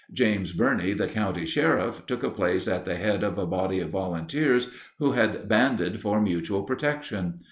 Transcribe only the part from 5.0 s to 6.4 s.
had banded for